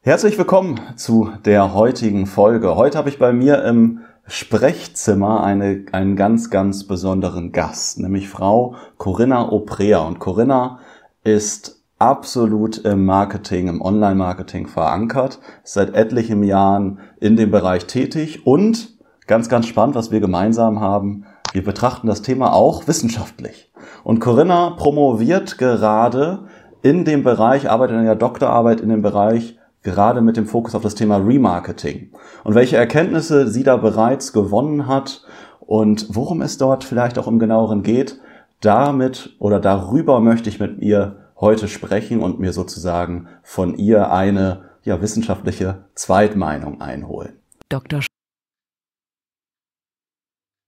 [0.00, 2.76] Herzlich willkommen zu der heutigen Folge.
[2.76, 8.76] Heute habe ich bei mir im Sprechzimmer eine, einen ganz, ganz besonderen Gast, nämlich Frau
[8.96, 9.98] Corinna Oprea.
[9.98, 10.78] Und Corinna
[11.24, 18.46] ist absolut im Marketing, im Online-Marketing verankert, ist seit etlichen Jahren in dem Bereich tätig
[18.46, 18.96] und
[19.26, 23.72] ganz, ganz spannend, was wir gemeinsam haben, wir betrachten das Thema auch wissenschaftlich.
[24.04, 26.46] Und Corinna promoviert gerade
[26.82, 30.82] in dem Bereich, arbeitet in der Doktorarbeit in dem Bereich gerade mit dem Fokus auf
[30.82, 32.12] das Thema Remarketing.
[32.44, 35.24] Und welche Erkenntnisse sie da bereits gewonnen hat
[35.60, 38.20] und worum es dort vielleicht auch im genaueren geht,
[38.60, 44.70] damit oder darüber möchte ich mit ihr heute sprechen und mir sozusagen von ihr eine
[44.82, 47.38] ja, wissenschaftliche Zweitmeinung einholen.
[47.68, 48.00] Dr.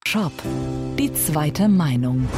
[0.07, 0.33] Shop.
[0.99, 2.29] Die zweite Meinung.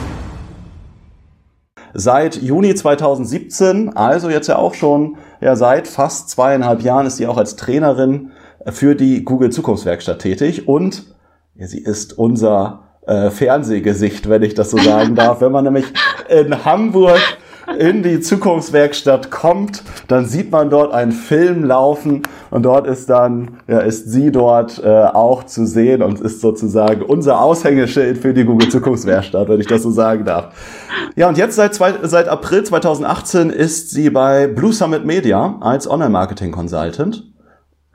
[1.95, 7.27] Seit Juni 2017, also jetzt ja auch schon, ja seit fast zweieinhalb Jahren ist sie
[7.27, 8.31] auch als Trainerin
[8.67, 11.05] für die Google Zukunftswerkstatt tätig und
[11.55, 15.41] ja, sie ist unser äh, Fernsehgesicht, wenn ich das so sagen darf.
[15.41, 15.87] Wenn man nämlich
[16.29, 17.20] in Hamburg
[17.79, 23.59] in die Zukunftswerkstatt kommt, dann sieht man dort einen Film laufen und dort ist dann,
[23.69, 28.45] ja, ist sie dort äh, auch zu sehen und ist sozusagen unser Aushängeschild für die
[28.45, 30.55] Google Zukunftswerkstatt, wenn ich das so sagen darf.
[31.17, 35.89] Ja, und jetzt seit, zwei, seit April 2018 ist sie bei Blue Summit Media als
[35.89, 37.33] Online-Marketing-Consultant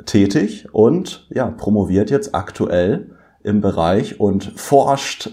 [0.06, 3.12] tätig und ja, promoviert jetzt aktuell
[3.44, 5.30] im Bereich und forscht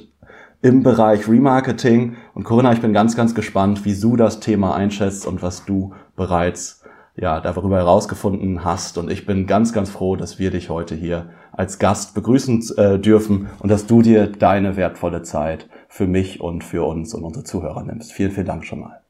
[0.64, 2.16] im Bereich Remarketing.
[2.32, 5.92] Und Corinna, ich bin ganz, ganz gespannt, wie du das Thema einschätzt und was du
[6.16, 6.82] bereits
[7.16, 8.96] ja, darüber herausgefunden hast.
[8.96, 12.98] Und ich bin ganz, ganz froh, dass wir dich heute hier als Gast begrüßen äh,
[12.98, 17.44] dürfen und dass du dir deine wertvolle Zeit für mich und für uns und unsere
[17.44, 18.12] Zuhörer nimmst.
[18.12, 19.02] Vielen, vielen Dank schon mal.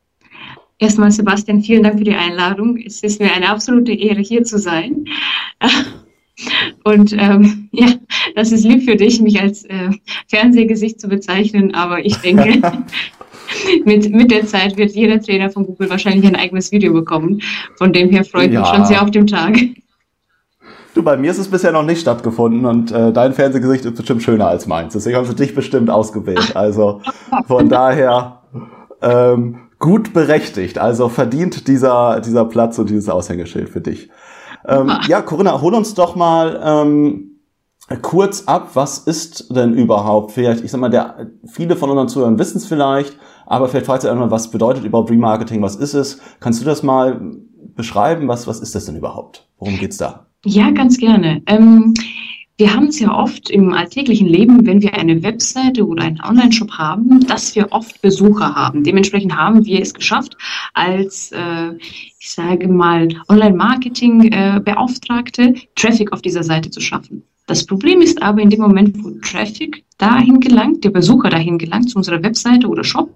[0.80, 2.78] Erstmal, Sebastian, vielen Dank für die Einladung.
[2.84, 5.04] Es ist mir eine absolute Ehre, hier zu sein.
[6.84, 7.88] Und ähm, ja,
[8.34, 9.90] das ist lieb für dich, mich als äh,
[10.28, 12.60] Fernsehgesicht zu bezeichnen, aber ich denke,
[13.84, 17.40] mit, mit der Zeit wird jeder Trainer von Google wahrscheinlich ein eigenes Video bekommen.
[17.76, 18.60] Von dem her freue ich ja.
[18.60, 19.58] mich schon sehr auf den Tag.
[20.94, 24.22] Du, bei mir ist es bisher noch nicht stattgefunden und äh, dein Fernsehgesicht ist bestimmt
[24.22, 24.92] schöner als meins.
[24.92, 26.54] Deswegen haben sie dich bestimmt ausgewählt.
[26.54, 27.00] Also
[27.48, 28.42] von daher
[29.02, 30.78] ähm, gut berechtigt.
[30.78, 34.08] Also verdient dieser, dieser Platz und dieses Aushängeschild für dich.
[34.66, 37.40] Ähm, ja, Corinna, hol uns doch mal ähm,
[38.02, 42.38] kurz ab, was ist denn überhaupt, vielleicht, ich sag mal, der, viele von unseren Zuhörern
[42.38, 43.16] wissen es vielleicht,
[43.46, 46.20] aber vielleicht fragt ihr einmal, was bedeutet überhaupt Remarketing, was ist es?
[46.40, 47.20] Kannst du das mal
[47.74, 49.48] beschreiben, was, was ist das denn überhaupt?
[49.58, 50.26] Worum geht's da?
[50.46, 51.42] Ja, ganz gerne.
[51.46, 51.94] Ähm,
[52.56, 56.70] wir haben es ja oft im alltäglichen Leben, wenn wir eine Webseite oder einen Online-Shop
[56.70, 58.84] haben, dass wir oft Besucher haben.
[58.84, 60.36] Dementsprechend haben wir es geschafft,
[60.72, 61.72] als, äh,
[62.20, 67.24] ich sage mal, Online-Marketing-Beauftragte Traffic auf dieser Seite zu schaffen.
[67.46, 71.90] Das Problem ist aber in dem Moment, wo Traffic dahin gelangt, der Besucher dahin gelangt
[71.90, 73.10] zu unserer Webseite oder Shop,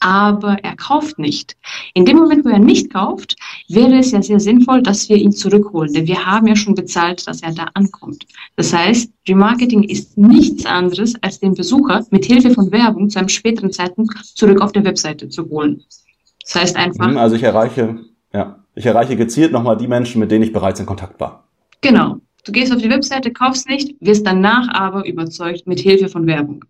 [0.00, 1.56] aber er kauft nicht.
[1.94, 3.36] In dem Moment, wo er nicht kauft,
[3.68, 7.26] wäre es ja sehr sinnvoll, dass wir ihn zurückholen, denn wir haben ja schon bezahlt,
[7.26, 8.26] dass er da ankommt.
[8.56, 13.28] Das heißt, Remarketing ist nichts anderes, als den Besucher mit Hilfe von Werbung zu einem
[13.28, 15.82] späteren Zeitpunkt zurück auf der Webseite zu holen.
[16.42, 17.08] Das heißt einfach.
[17.08, 18.00] Mhm, also ich erreiche,
[18.32, 21.44] ja, ich erreiche gezielt nochmal die Menschen, mit denen ich bereits in Kontakt war.
[21.82, 22.16] Genau.
[22.44, 26.64] Du gehst auf die Webseite, kaufst nicht, wirst danach aber überzeugt mit Hilfe von Werbung.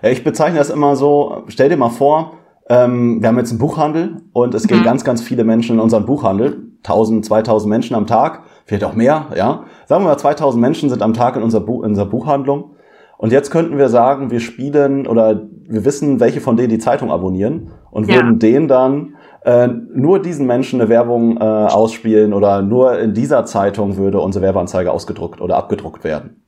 [0.00, 4.22] Ich bezeichne das immer so, stell dir mal vor, ähm, wir haben jetzt einen Buchhandel
[4.32, 4.84] und es gehen mhm.
[4.84, 6.68] ganz, ganz viele Menschen in unseren Buchhandel.
[6.84, 9.64] 1000, 2000 Menschen am Tag, vielleicht auch mehr, ja.
[9.86, 12.72] Sagen wir mal, 2000 Menschen sind am Tag in unserer, Bu in unserer Buchhandlung.
[13.18, 17.12] Und jetzt könnten wir sagen, wir spielen oder wir wissen, welche von denen die Zeitung
[17.12, 18.16] abonnieren und ja.
[18.16, 23.44] würden denen dann äh, nur diesen Menschen eine Werbung äh, ausspielen oder nur in dieser
[23.44, 26.42] Zeitung würde unsere Werbeanzeige ausgedruckt oder abgedruckt werden.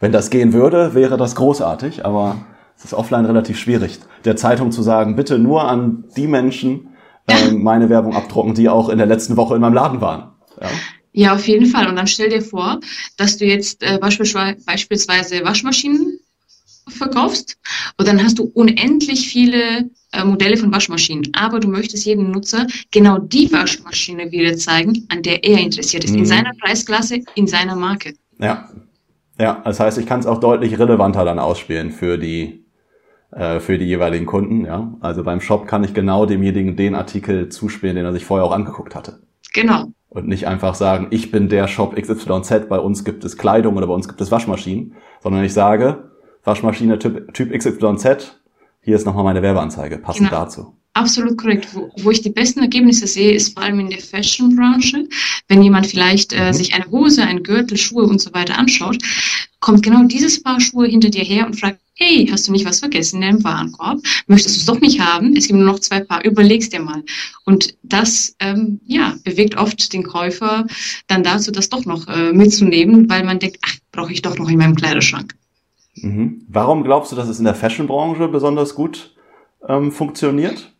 [0.00, 2.36] Wenn das gehen würde, wäre das großartig, aber
[2.76, 6.88] es ist offline relativ schwierig, der Zeitung zu sagen, bitte nur an die Menschen
[7.26, 10.32] äh, meine Werbung abdrucken, die auch in der letzten Woche in meinem Laden waren.
[10.60, 10.68] Ja.
[11.18, 11.88] Ja, auf jeden Fall.
[11.88, 12.78] Und dann stell dir vor,
[13.16, 16.20] dass du jetzt äh, beispielsweise Waschmaschinen
[16.88, 17.56] verkaufst
[17.96, 22.66] und dann hast du unendlich viele äh, Modelle von Waschmaschinen, aber du möchtest jedem Nutzer
[22.90, 26.18] genau die Waschmaschine wieder zeigen, an der er interessiert ist, mhm.
[26.18, 28.12] in seiner Preisklasse, in seiner Marke.
[28.38, 28.68] Ja,
[29.38, 32.65] ja, das heißt, ich kann es auch deutlich relevanter dann ausspielen für die
[33.30, 34.64] für die jeweiligen Kunden.
[34.64, 38.46] Ja, also beim Shop kann ich genau demjenigen den Artikel zuspielen, den er sich vorher
[38.46, 39.20] auch angeguckt hatte.
[39.52, 39.86] Genau.
[40.08, 43.86] Und nicht einfach sagen, ich bin der Shop XYZ, bei uns gibt es Kleidung oder
[43.86, 46.10] bei uns gibt es Waschmaschinen, sondern ich sage,
[46.44, 48.38] Waschmaschine Typ, typ XYZ,
[48.80, 50.42] hier ist nochmal meine Werbeanzeige, passend genau.
[50.42, 50.76] dazu.
[50.94, 51.68] Absolut korrekt.
[51.74, 55.06] Wo, wo, ich die besten Ergebnisse sehe, ist vor allem in der Fashion-Branche.
[55.48, 56.52] Wenn jemand vielleicht äh, mhm.
[56.54, 58.96] sich eine Hose, ein Gürtel, Schuhe und so weiter anschaut,
[59.60, 62.80] kommt genau dieses Paar Schuhe hinter dir her und fragt, hey, hast du nicht was
[62.80, 64.00] vergessen in deinem Warenkorb?
[64.26, 65.34] Möchtest du es doch nicht haben?
[65.36, 67.02] Es gibt nur noch zwei Paar, überlegst dir mal.
[67.44, 70.66] Und das, ähm, ja, bewegt oft den Käufer
[71.06, 74.48] dann dazu, das doch noch äh, mitzunehmen, weil man denkt, ach, brauche ich doch noch
[74.48, 75.34] in meinem Kleiderschrank.
[75.96, 76.42] Mhm.
[76.48, 79.14] Warum glaubst du, dass es in der Fashion-Branche besonders gut
[79.66, 80.75] ähm, funktioniert?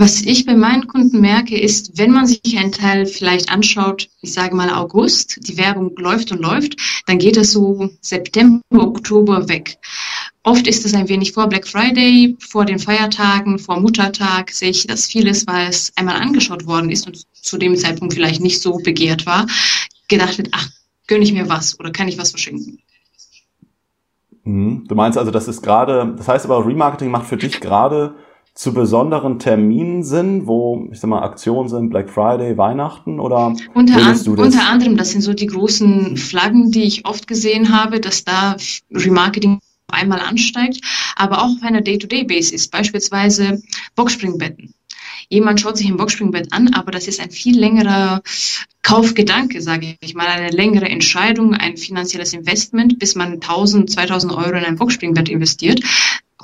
[0.00, 4.32] Was ich bei meinen Kunden merke, ist, wenn man sich einen Teil vielleicht anschaut, ich
[4.32, 6.74] sage mal August, die Werbung läuft und läuft,
[7.04, 9.76] dann geht es so September, Oktober weg.
[10.42, 14.86] Oft ist es ein wenig vor Black Friday, vor den Feiertagen, vor Muttertag sehe ich,
[14.86, 19.26] dass vieles, es einmal angeschaut worden ist und zu dem Zeitpunkt vielleicht nicht so begehrt
[19.26, 19.46] war,
[20.08, 20.66] gedacht wird, ach,
[21.08, 22.78] gönne ich mir was oder kann ich was verschenken.
[24.44, 24.86] Mhm.
[24.88, 28.14] Du meinst also, das ist gerade, das heißt aber, Remarketing macht für dich gerade
[28.60, 33.96] zu besonderen Terminen sind, wo, ich sag mal, Aktionen sind, Black Friday, Weihnachten oder unter,
[33.96, 34.46] an, du das?
[34.48, 38.56] unter anderem, das sind so die großen Flaggen, die ich oft gesehen habe, dass da
[38.92, 40.82] Remarketing einmal ansteigt,
[41.16, 43.62] aber auch auf einer Day-to-Day-Basis, beispielsweise
[43.94, 44.74] Boxspringbetten.
[45.30, 48.20] Jemand schaut sich ein Boxspringbett an, aber das ist ein viel längerer
[48.82, 54.58] Kaufgedanke, sage ich mal, eine längere Entscheidung, ein finanzielles Investment, bis man 1000, 2000 Euro
[54.58, 55.80] in ein Boxspringbett investiert.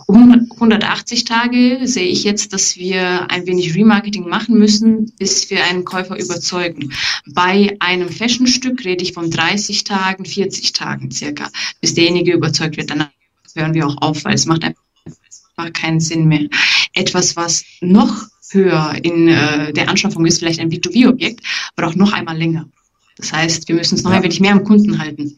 [0.08, 5.85] 180 Tage sehe ich jetzt, dass wir ein wenig Remarketing machen müssen, bis wir einen
[5.85, 6.93] Käufer überzeugen.
[7.26, 11.50] Bei einem Fashionstück rede ich von 30 Tagen, 40 Tagen circa,
[11.81, 12.91] bis derjenige überzeugt wird.
[12.91, 13.08] Dann
[13.55, 16.49] hören wir auch auf, weil es macht einfach keinen Sinn mehr.
[16.94, 21.41] Etwas, was noch höher in äh, der Anschaffung ist, vielleicht ein B2B-Objekt,
[21.75, 22.69] braucht noch einmal länger.
[23.17, 24.19] Das heißt, wir müssen es noch ja.
[24.19, 25.37] ein wenig mehr am Kunden halten.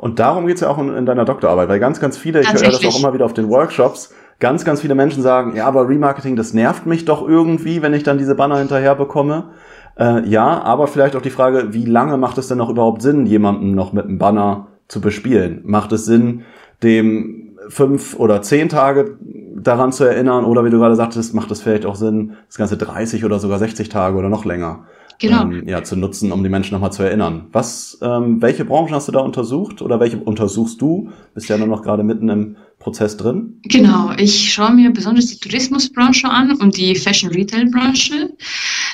[0.00, 2.70] Und darum geht's ja auch in, in, deiner Doktorarbeit, weil ganz, ganz viele, ich höre
[2.70, 6.36] das auch immer wieder auf den Workshops, ganz, ganz viele Menschen sagen, ja, aber Remarketing,
[6.36, 9.50] das nervt mich doch irgendwie, wenn ich dann diese Banner hinterher bekomme.
[9.98, 13.26] Äh, ja, aber vielleicht auch die Frage, wie lange macht es denn noch überhaupt Sinn,
[13.26, 15.60] jemanden noch mit einem Banner zu bespielen?
[15.66, 16.44] Macht es Sinn,
[16.82, 19.18] dem fünf oder zehn Tage
[19.54, 22.78] daran zu erinnern oder wie du gerade sagtest, macht es vielleicht auch Sinn, das Ganze
[22.78, 24.86] 30 oder sogar 60 Tage oder noch länger
[25.20, 25.42] genau.
[25.42, 27.46] ähm, ja, zu nutzen, um die Menschen nochmal zu erinnern.
[27.52, 31.10] Was, ähm, welche Branchen hast du da untersucht oder welche untersuchst du?
[31.34, 33.60] Bist ja nur noch gerade mitten im Prozess drin?
[33.64, 38.30] Genau, ich schaue mir besonders die Tourismusbranche an und die Fashion-Retail-Branche.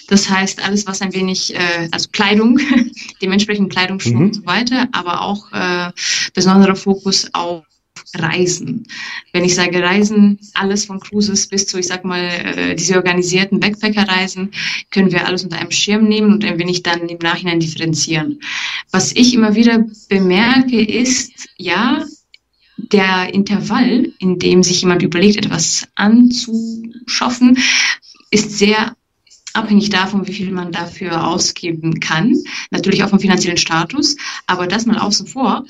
[0.08, 2.58] Das heißt, alles, was ein wenig, äh, also Kleidung,
[3.22, 4.26] dementsprechend Kleidungsschuhe mhm.
[4.26, 5.90] und so weiter, aber auch äh,
[6.34, 7.64] besonderer Fokus auf
[8.14, 8.86] Reisen.
[9.32, 13.60] Wenn ich sage Reisen, alles von Cruises bis zu, ich sag mal, äh, diese organisierten
[13.60, 14.52] Backpacker-Reisen,
[14.90, 18.40] können wir alles unter einem Schirm nehmen und ein wenig dann im Nachhinein differenzieren.
[18.90, 22.04] Was ich immer wieder bemerke, ist, ja,
[22.76, 27.58] der Intervall, in dem sich jemand überlegt, etwas anzuschaffen,
[28.30, 28.94] ist sehr
[29.54, 32.36] abhängig davon, wie viel man dafür ausgeben kann.
[32.70, 34.16] Natürlich auch vom finanziellen Status,
[34.46, 35.64] aber das mal außen vor.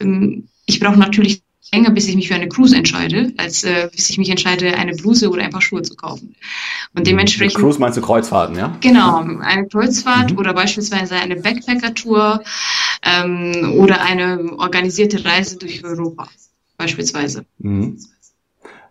[0.00, 1.42] Ähm, ich brauche natürlich
[1.72, 4.92] länger, bis ich mich für eine Cruise entscheide, als äh, bis ich mich entscheide, eine
[4.92, 6.34] Bluse oder ein paar Schuhe zu kaufen.
[6.94, 7.04] Und mhm.
[7.04, 7.54] dementsprechend.
[7.54, 8.76] Mit Cruise meinst du Kreuzfahrten, ja?
[8.80, 10.38] Genau, eine Kreuzfahrt mhm.
[10.38, 12.42] oder beispielsweise eine Backpacker-Tour
[13.02, 16.28] ähm, oder eine organisierte Reise durch Europa,
[16.76, 17.44] beispielsweise.
[17.58, 17.98] Mhm.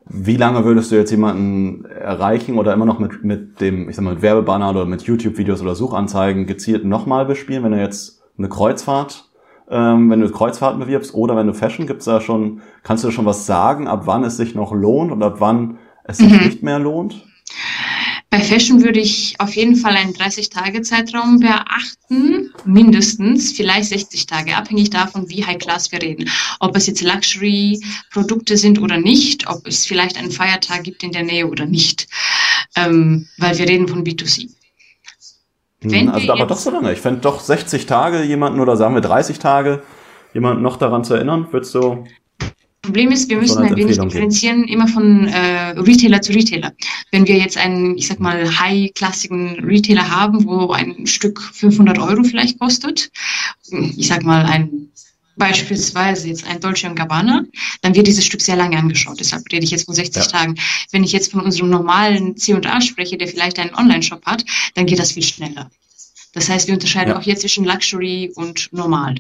[0.07, 4.03] Wie lange würdest du jetzt jemanden erreichen oder immer noch mit, mit dem, ich sag
[4.03, 8.47] mal, mit Werbebanner oder mit YouTube-Videos oder Suchanzeigen gezielt nochmal bespielen, wenn du jetzt eine
[8.47, 9.25] Kreuzfahrt
[9.69, 13.25] ähm, wenn du Kreuzfahrten bewirbst oder wenn du Fashion, gibt's da schon, kannst du schon
[13.25, 16.45] was sagen, ab wann es sich noch lohnt und ab wann es sich mhm.
[16.45, 17.23] nicht mehr lohnt?
[18.29, 24.89] Bei Fashion würde ich auf jeden Fall einen 30-Tage-Zeitraum beachten, mindestens, vielleicht 60 Tage, abhängig
[24.89, 26.29] davon, wie High Class wir reden.
[26.59, 31.23] Ob es jetzt Luxury-Produkte sind oder nicht, ob es vielleicht einen Feiertag gibt in der
[31.23, 32.07] Nähe oder nicht,
[32.75, 34.49] ähm, weil wir reden von B2C.
[35.91, 36.91] Wenn also aber doch so lange.
[36.93, 39.81] Ich fände doch 60 Tage jemanden oder sagen wir 30 Tage
[40.33, 42.03] jemanden noch daran zu erinnern, würdest du.
[42.81, 46.71] Problem ist, wir müssen ein wenig differenzieren, immer von äh, Retailer zu Retailer.
[47.11, 52.23] Wenn wir jetzt einen, ich sag mal, high-klassigen Retailer haben, wo ein Stück 500 Euro
[52.23, 53.09] vielleicht kostet,
[53.71, 54.91] ich sag mal ein
[55.35, 57.43] beispielsweise jetzt ein Dolce Gabbana,
[57.81, 59.19] dann wird dieses Stück sehr lange angeschaut.
[59.19, 60.29] Deshalb rede ich jetzt von 60 ja.
[60.29, 60.55] Tagen.
[60.91, 64.99] Wenn ich jetzt von unserem normalen C&A spreche, der vielleicht einen Online-Shop hat, dann geht
[64.99, 65.69] das viel schneller.
[66.33, 67.17] Das heißt, wir unterscheiden ja.
[67.17, 69.15] auch hier zwischen Luxury und normal.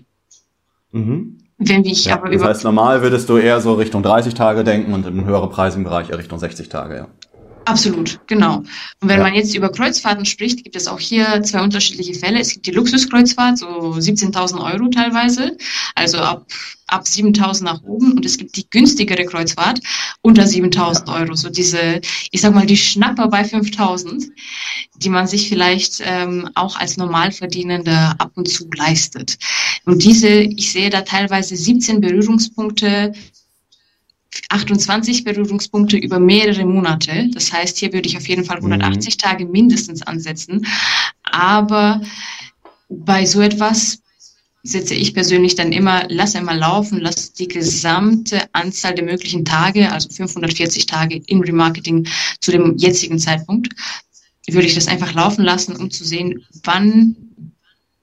[0.91, 1.39] Mhm.
[1.57, 4.93] Wenn ich ja, aber das heißt, normal würdest du eher so Richtung 30 Tage denken
[4.93, 7.07] und im höheren Preisigen Bereich eher Richtung 60 Tage, ja.
[7.65, 8.57] Absolut, genau.
[8.57, 8.67] Und
[9.01, 9.23] wenn ja.
[9.23, 12.39] man jetzt über Kreuzfahrten spricht, gibt es auch hier zwei unterschiedliche Fälle.
[12.39, 15.57] Es gibt die Luxuskreuzfahrt, so 17.000 Euro teilweise,
[15.95, 16.45] also ab,
[16.85, 18.13] ab 7.000 nach oben.
[18.13, 19.79] Und es gibt die günstigere Kreuzfahrt
[20.21, 21.13] unter 7.000 ja.
[21.15, 21.33] Euro.
[21.33, 24.29] So diese, ich sag mal, die Schnapper bei 5.000,
[24.97, 29.39] die man sich vielleicht ähm, auch als Normalverdienender ab und zu leistet.
[29.85, 33.13] Und diese, ich sehe da teilweise 17 Berührungspunkte
[34.49, 37.29] 28 Berührungspunkte über mehrere Monate.
[37.33, 39.17] Das heißt, hier würde ich auf jeden Fall 180 mhm.
[39.17, 40.65] Tage mindestens ansetzen.
[41.23, 42.01] Aber
[42.89, 43.99] bei so etwas
[44.63, 49.91] setze ich persönlich dann immer, lass einmal laufen, lass die gesamte Anzahl der möglichen Tage,
[49.91, 52.07] also 540 Tage im Remarketing
[52.41, 53.75] zu dem jetzigen Zeitpunkt,
[54.47, 57.15] würde ich das einfach laufen lassen, um zu sehen, wann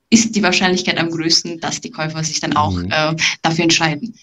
[0.08, 2.90] ist die Wahrscheinlichkeit am größten, dass die Käufer sich dann auch mhm.
[2.90, 4.14] äh, dafür entscheiden.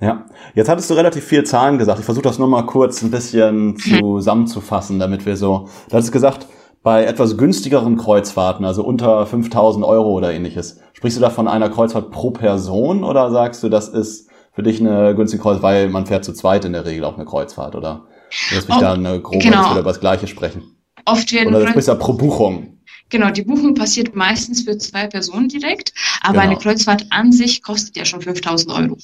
[0.00, 1.98] Ja, jetzt hattest du relativ viel Zahlen gesagt.
[1.98, 5.68] Ich versuche das nur mal kurz ein bisschen zusammenzufassen, damit wir so.
[5.88, 6.46] Du hattest gesagt,
[6.82, 11.68] bei etwas günstigeren Kreuzfahrten, also unter 5000 Euro oder ähnliches, sprichst du da von einer
[11.68, 16.06] Kreuzfahrt pro Person oder sagst du, das ist für dich eine günstige Kreuzfahrt, weil man
[16.06, 18.06] fährt zu zweit in der Regel auch eine Kreuzfahrt oder?
[18.54, 19.58] Lass mich oh, da eine grobe, genau.
[19.58, 20.62] dass wir über das Gleiche sprechen.
[21.04, 22.78] Oft werden oder du sprichst ja pro Buchung.
[23.10, 25.92] Genau, die Buchung passiert meistens für zwei Personen direkt,
[26.22, 26.44] aber genau.
[26.44, 28.96] eine Kreuzfahrt an sich kostet ja schon 5000 Euro.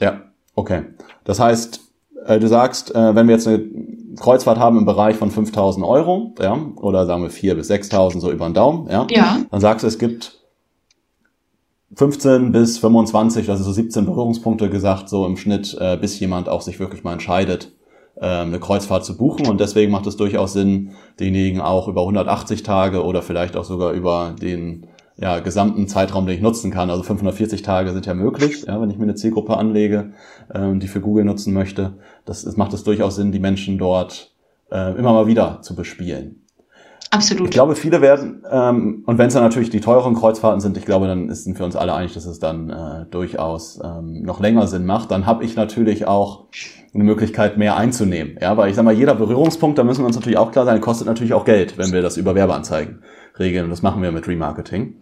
[0.00, 0.22] Ja,
[0.54, 0.82] okay.
[1.24, 1.80] Das heißt,
[2.26, 3.64] äh, du sagst, äh, wenn wir jetzt eine
[4.18, 8.30] Kreuzfahrt haben im Bereich von 5000 Euro, ja, oder sagen wir 4 bis 6000 so
[8.30, 9.38] über den Daumen, ja, ja.
[9.50, 10.38] dann sagst du, es gibt
[11.94, 16.62] 15 bis 25, also so 17 Berührungspunkte gesagt, so im Schnitt, äh, bis jemand auch
[16.62, 17.72] sich wirklich mal entscheidet,
[18.20, 19.46] eine Kreuzfahrt zu buchen.
[19.46, 23.92] Und deswegen macht es durchaus Sinn, denjenigen auch über 180 Tage oder vielleicht auch sogar
[23.92, 24.84] über den
[25.20, 26.90] ja, gesamten Zeitraum, den ich nutzen kann.
[26.90, 30.12] Also 540 Tage sind ja möglich, ja, wenn ich mir eine Zielgruppe anlege,
[30.52, 31.94] ähm, die für Google nutzen möchte.
[32.24, 34.32] Das, das macht es durchaus Sinn, die Menschen dort
[34.72, 36.46] äh, immer mal wieder zu bespielen.
[37.12, 37.48] Absolut.
[37.48, 40.86] Ich glaube, viele werden, ähm, und wenn es dann natürlich die teuren Kreuzfahrten sind, ich
[40.86, 44.68] glaube, dann sind wir uns alle einig, dass es dann äh, durchaus ähm, noch länger
[44.68, 45.10] Sinn macht.
[45.10, 46.44] Dann habe ich natürlich auch
[46.94, 48.38] eine Möglichkeit, mehr einzunehmen.
[48.40, 50.80] Ja, weil ich sage mal, jeder Berührungspunkt, da müssen wir uns natürlich auch klar sein,
[50.80, 53.02] kostet natürlich auch Geld, wenn wir das über Werbeanzeigen
[53.38, 53.64] regeln.
[53.64, 55.00] Und das machen wir mit Remarketing.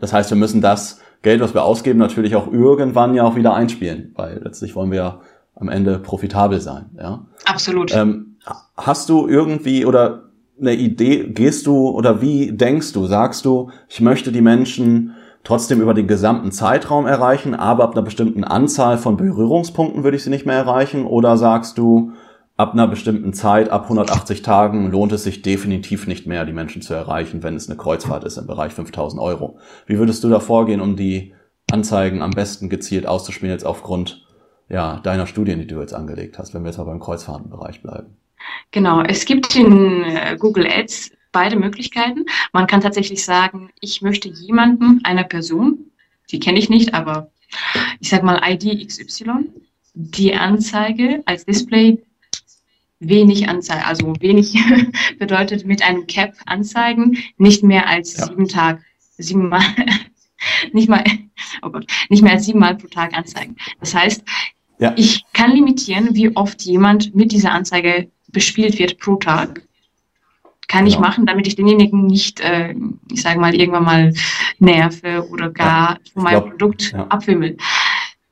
[0.00, 3.54] Das heißt, wir müssen das Geld, was wir ausgeben, natürlich auch irgendwann ja auch wieder
[3.54, 5.20] einspielen, weil letztlich wollen wir ja
[5.54, 6.90] am Ende profitabel sein.
[6.96, 7.26] Ja?
[7.44, 7.94] Absolut.
[7.94, 8.36] Ähm,
[8.76, 10.24] hast du irgendwie oder
[10.60, 15.14] eine Idee, gehst du oder wie denkst du, sagst du, ich möchte die Menschen
[15.44, 20.24] trotzdem über den gesamten Zeitraum erreichen, aber ab einer bestimmten Anzahl von Berührungspunkten würde ich
[20.24, 21.06] sie nicht mehr erreichen?
[21.06, 22.12] Oder sagst du,
[22.56, 26.82] ab einer bestimmten Zeit, ab 180 Tagen, lohnt es sich definitiv nicht mehr, die Menschen
[26.82, 29.58] zu erreichen, wenn es eine Kreuzfahrt ist im Bereich 5000 Euro.
[29.86, 31.34] Wie würdest du da vorgehen, um die
[31.70, 34.26] Anzeigen am besten gezielt auszuspielen, jetzt aufgrund
[34.68, 38.16] ja, deiner Studien, die du jetzt angelegt hast, wenn wir jetzt mal beim Kreuzfahrtenbereich bleiben?
[38.70, 42.24] Genau, es gibt in äh, Google Ads beide Möglichkeiten.
[42.52, 45.90] Man kann tatsächlich sagen, ich möchte jemanden, einer Person,
[46.30, 47.30] die kenne ich nicht, aber
[48.00, 49.50] ich sage mal ID XY,
[49.94, 51.98] die Anzeige als Display
[53.00, 54.54] wenig Anzeige, also wenig
[55.18, 58.26] bedeutet mit einem Cap anzeigen, nicht mehr als ja.
[58.26, 58.82] sieben Tag,
[59.18, 59.64] sieben Mal,
[60.72, 61.04] nicht mal,
[61.62, 63.56] oh Gott, nicht mehr als sieben Mal pro Tag anzeigen.
[63.80, 64.24] Das heißt,
[64.78, 64.92] ja.
[64.96, 69.62] ich kann limitieren, wie oft jemand mit dieser Anzeige bespielt wird pro Tag.
[70.68, 70.96] Kann genau.
[70.96, 72.74] ich machen, damit ich denjenigen nicht, äh,
[73.12, 74.12] ich sage mal, irgendwann mal
[74.58, 77.06] nerve oder gar ja, von meinem glaub, Produkt ja.
[77.06, 77.56] abwimmel.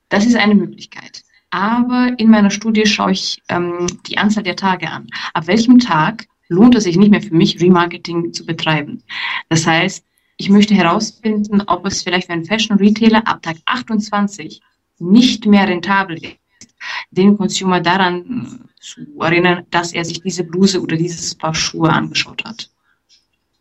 [0.09, 1.23] Das ist eine Möglichkeit
[1.54, 5.06] aber in meiner Studie schaue ich ähm, die Anzahl der Tage an.
[5.34, 9.04] Ab welchem Tag lohnt es sich nicht mehr für mich, Remarketing zu betreiben?
[9.49, 10.04] Das heißt,
[10.37, 14.61] ich möchte herausfinden, ob es vielleicht für einen Fashion Retailer ab Tag 28
[14.99, 16.75] nicht mehr rentabel ist,
[17.12, 22.44] den Consumer daran zu erinnern, dass er sich diese Bluse oder dieses Paar Schuhe angeschaut
[22.44, 22.68] hat.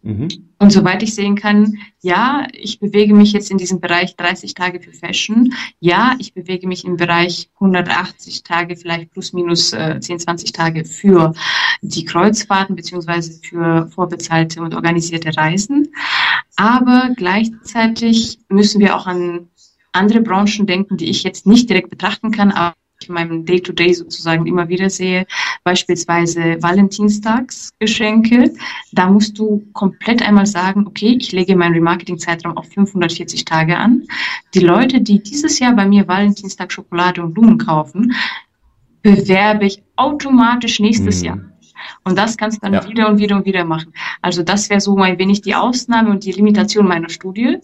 [0.03, 0.49] Mhm.
[0.59, 4.81] Und soweit ich sehen kann, ja, ich bewege mich jetzt in diesem Bereich 30 Tage
[4.81, 5.53] für Fashion.
[5.79, 10.83] Ja, ich bewege mich im Bereich 180 Tage, vielleicht plus minus äh, 10, 20 Tage
[10.83, 11.33] für
[11.81, 15.93] die Kreuzfahrten beziehungsweise für vorbezahlte und organisierte Reisen.
[16.57, 19.47] Aber gleichzeitig müssen wir auch an
[19.93, 22.75] andere Branchen denken, die ich jetzt nicht direkt betrachten kann, aber
[23.07, 25.25] in meinem Day-to-Day -Day sozusagen immer wieder sehe,
[25.63, 28.53] beispielsweise Valentinstagsgeschenke.
[28.91, 34.03] Da musst du komplett einmal sagen, okay, ich lege meinen Remarketing-Zeitraum auf 540 Tage an.
[34.53, 38.13] Die Leute, die dieses Jahr bei mir Valentinstag Schokolade und Blumen kaufen,
[39.01, 41.25] bewerbe ich automatisch nächstes mhm.
[41.25, 41.39] Jahr.
[42.03, 42.87] Und das kannst du dann ja.
[42.87, 43.93] wieder und wieder und wieder machen.
[44.21, 47.57] Also das wäre so ein wenig die Ausnahme und die Limitation meiner Studie.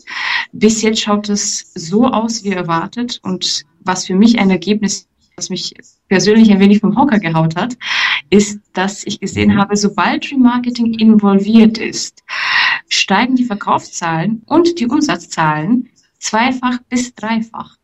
[0.51, 3.19] Bis jetzt schaut es so aus, wie erwartet.
[3.24, 5.08] Und was für mich ein Ergebnis,
[5.39, 5.74] was mich
[6.10, 7.77] persönlich ein wenig vom Hocker gehaut hat,
[8.29, 12.24] ist, dass ich gesehen habe, sobald Remarketing involviert ist,
[12.89, 17.77] steigen die Verkaufszahlen und die Umsatzzahlen zweifach bis dreifach.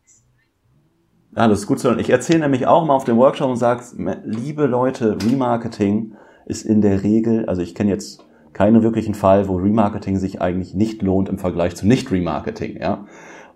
[1.34, 1.98] Ja, das ist gut zu hören.
[1.98, 3.82] Ich erzähle nämlich auch mal auf dem Workshop und sage,
[4.24, 9.56] liebe Leute, Remarketing ist in der Regel, also ich kenne jetzt keinen wirklichen Fall, wo
[9.56, 12.78] Remarketing sich eigentlich nicht lohnt im Vergleich zu Nicht-Remarketing.
[12.80, 13.06] Ja?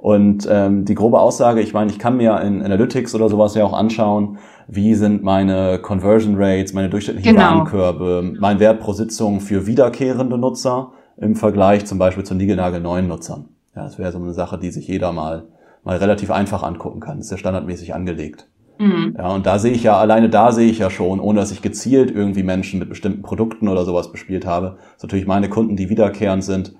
[0.00, 3.66] Und ähm, die grobe Aussage, ich meine, ich kann mir in Analytics oder sowas ja
[3.66, 7.50] auch anschauen, wie sind meine Conversion Rates, meine durchschnittlichen genau.
[7.50, 13.08] Warenkörbe, mein Wert pro Sitzung für wiederkehrende Nutzer im Vergleich zum Beispiel zu niegelnagel neuen
[13.08, 13.50] Nutzern.
[13.76, 15.48] Ja, das wäre so eine Sache, die sich jeder mal
[15.84, 17.18] mal relativ einfach angucken kann.
[17.18, 18.48] Das ist ja standardmäßig angelegt.
[18.78, 19.14] Mhm.
[19.18, 21.60] Ja, und da sehe ich ja, alleine da sehe ich ja schon, ohne dass ich
[21.60, 25.90] gezielt irgendwie Menschen mit bestimmten Produkten oder sowas bespielt habe, ist natürlich meine Kunden, die
[25.90, 26.74] wiederkehrend sind,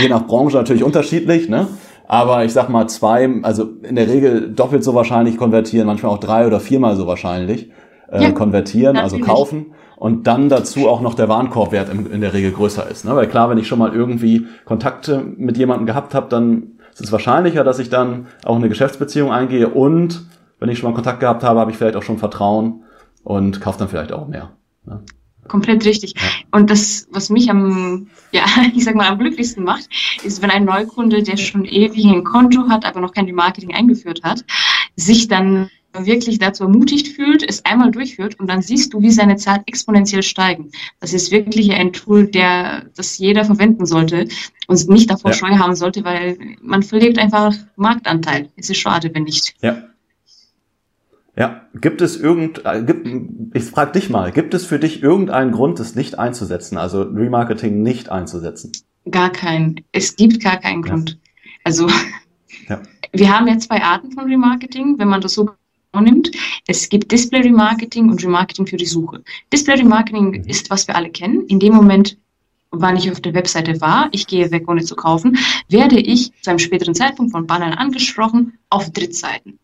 [0.00, 1.68] je nach Branche natürlich unterschiedlich, ne?
[2.08, 6.18] Aber ich sag mal zwei, also in der Regel doppelt so wahrscheinlich konvertieren, manchmal auch
[6.18, 7.70] drei oder viermal so wahrscheinlich
[8.10, 12.34] äh, ja, konvertieren, also kaufen und dann dazu auch noch der Warenkorbwert in, in der
[12.34, 13.04] Regel größer ist.
[13.04, 13.14] Ne?
[13.16, 17.12] Weil klar, wenn ich schon mal irgendwie Kontakte mit jemandem gehabt habe, dann es ist
[17.12, 20.26] wahrscheinlicher, dass ich dann auch eine Geschäftsbeziehung eingehe und
[20.58, 22.82] wenn ich schon mal Kontakt gehabt habe, habe ich vielleicht auch schon Vertrauen
[23.24, 24.50] und kaufe dann vielleicht auch mehr.
[24.84, 25.00] Ne?
[25.48, 26.14] Komplett richtig.
[26.16, 26.22] Ja.
[26.52, 28.44] Und das, was mich am, ja,
[28.74, 29.88] ich sag mal, am glücklichsten macht,
[30.24, 34.22] ist, wenn ein Neukunde, der schon ewig ein Konto hat, aber noch kein Remarketing eingeführt
[34.22, 34.44] hat,
[34.96, 39.36] sich dann wirklich dazu ermutigt fühlt, es einmal durchführt und dann siehst du, wie seine
[39.36, 40.70] Zahlen exponentiell steigen.
[41.00, 44.28] Das ist wirklich ein Tool, der das jeder verwenden sollte
[44.68, 45.36] und nicht davor ja.
[45.36, 48.48] Scheu haben sollte, weil man verliert einfach Marktanteil.
[48.56, 49.54] Es ist schade, wenn nicht.
[49.60, 49.82] Ja.
[51.36, 53.08] Ja, gibt es irgend, äh, gibt,
[53.54, 57.82] ich frage dich mal, gibt es für dich irgendeinen Grund, es nicht einzusetzen, also Remarketing
[57.82, 58.72] nicht einzusetzen?
[59.10, 59.80] Gar keinen.
[59.92, 61.10] Es gibt gar keinen Grund.
[61.10, 61.16] Ja.
[61.64, 61.88] Also,
[62.68, 62.82] ja.
[63.12, 65.50] wir haben ja zwei Arten von Remarketing, wenn man das so
[66.00, 66.30] nimmt.
[66.66, 69.22] Es gibt Display Remarketing und Remarketing für die Suche.
[69.52, 70.48] Display Remarketing mhm.
[70.48, 71.46] ist, was wir alle kennen.
[71.46, 72.18] In dem Moment,
[72.70, 76.50] wann ich auf der Webseite war, ich gehe weg, ohne zu kaufen, werde ich zu
[76.50, 79.58] einem späteren Zeitpunkt von Bannern angesprochen auf Drittseiten.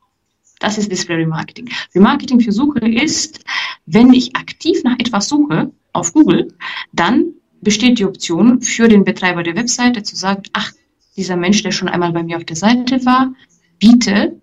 [0.60, 1.68] Das ist Display Remarketing.
[1.94, 3.44] Remarketing für Suche ist,
[3.86, 6.54] wenn ich aktiv nach etwas suche auf Google,
[6.92, 10.72] dann besteht die Option für den Betreiber der Webseite zu sagen, ach,
[11.16, 13.32] dieser Mensch, der schon einmal bei mir auf der Seite war,
[13.78, 14.40] biete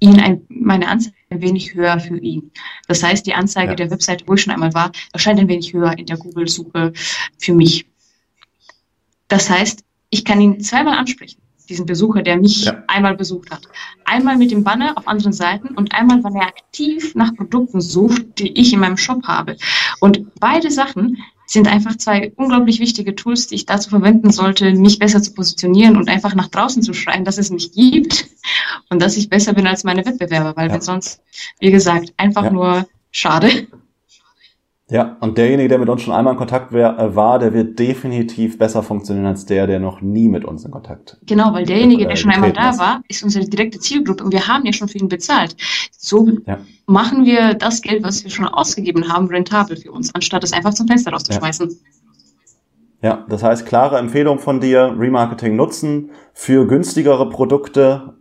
[0.00, 2.50] ihn ein, meine Anzeige ein wenig höher für ihn.
[2.88, 3.76] Das heißt, die Anzeige ja.
[3.76, 6.92] der Webseite, wo ich schon einmal war, erscheint ein wenig höher in der Google-Suche
[7.38, 7.86] für mich.
[9.28, 12.82] Das heißt, ich kann ihn zweimal ansprechen, diesen Besucher, der mich ja.
[12.86, 13.62] einmal besucht hat.
[14.04, 18.38] Einmal mit dem Banner auf anderen Seiten und einmal, weil er aktiv nach Produkten sucht,
[18.38, 19.56] die ich in meinem Shop habe.
[20.00, 24.98] Und beide Sachen sind einfach zwei unglaublich wichtige Tools, die ich dazu verwenden sollte, mich
[24.98, 28.26] besser zu positionieren und einfach nach draußen zu schreien, dass es mich gibt
[28.88, 30.74] und dass ich besser bin als meine Wettbewerber, weil ja.
[30.74, 31.20] wenn sonst,
[31.60, 32.50] wie gesagt, einfach ja.
[32.50, 33.68] nur schade.
[34.90, 38.58] Ja, und derjenige, der mit uns schon einmal in Kontakt äh, war, der wird definitiv
[38.58, 42.16] besser funktionieren als der, der noch nie mit uns in Kontakt Genau, weil derjenige, der
[42.16, 45.08] schon einmal da war, ist unsere direkte Zielgruppe und wir haben ja schon für ihn
[45.08, 45.56] bezahlt.
[45.90, 46.58] So ja.
[46.86, 50.74] machen wir das Geld, was wir schon ausgegeben haben, rentabel für uns, anstatt es einfach
[50.74, 51.70] zum Fenster rauszuschmeißen.
[53.00, 53.08] Ja.
[53.08, 58.18] ja, das heißt, klare Empfehlung von dir, Remarketing nutzen für günstigere Produkte,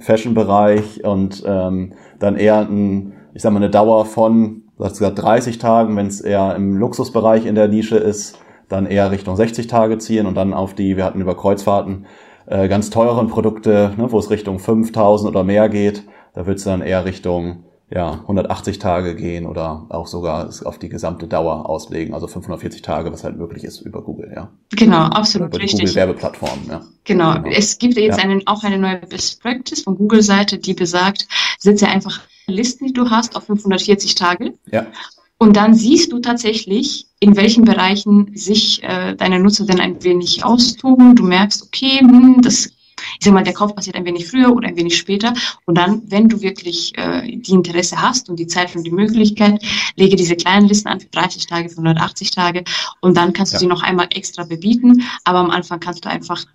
[0.00, 5.20] Fashion-Bereich und ähm, dann eher ein, ich sag mal, eine Dauer von du hast gesagt
[5.20, 9.66] 30 Tagen, wenn es eher im Luxusbereich in der Nische ist, dann eher Richtung 60
[9.66, 12.06] Tage ziehen und dann auf die, wir hatten über Kreuzfahrten,
[12.46, 16.64] äh, ganz teuren Produkte, ne, wo es Richtung 5000 oder mehr geht, da wird es
[16.64, 22.14] dann eher Richtung ja, 180 Tage gehen oder auch sogar auf die gesamte Dauer auslegen,
[22.14, 24.50] also 540 Tage, was halt möglich ist über Google, ja.
[24.72, 25.80] Genau, absolut über richtig.
[25.80, 26.80] Google Werbeplattform, ja.
[27.04, 27.34] Genau.
[27.34, 27.48] genau.
[27.48, 28.24] Es gibt jetzt ja.
[28.24, 31.28] einen, auch eine neue Best Practice von Google-Seite, die besagt,
[31.60, 34.54] setze einfach Listen, die du hast, auf 540 Tage.
[34.70, 34.86] Ja.
[35.38, 40.44] Und dann siehst du tatsächlich, in welchen Bereichen sich äh, deine Nutzer denn ein wenig
[40.44, 41.14] austoben.
[41.14, 44.68] Du merkst, okay, hm, das, ich sag mal, der Kauf passiert ein wenig früher oder
[44.68, 45.34] ein wenig später.
[45.66, 49.62] Und dann, wenn du wirklich äh, die Interesse hast und die Zeit und die Möglichkeit,
[49.96, 52.64] lege diese kleinen Listen an für 30 Tage, für 180 Tage
[53.02, 53.60] und dann kannst du ja.
[53.60, 55.02] sie noch einmal extra bebieten.
[55.24, 56.46] Aber am Anfang kannst du einfach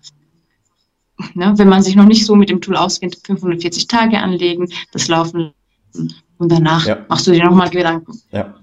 [1.34, 5.06] Ne, wenn man sich noch nicht so mit dem Tool auskennt, 540 Tage anlegen, das
[5.06, 5.52] laufen
[6.38, 6.98] Und danach ja.
[7.08, 8.12] machst du dir nochmal Gedanken.
[8.30, 8.54] Ja.